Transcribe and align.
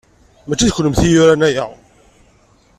Mačči 0.47 0.67
d 0.69 0.75
kennemti 0.75 1.05
i 1.09 1.13
yuran 1.13 1.47
aya? 1.47 1.65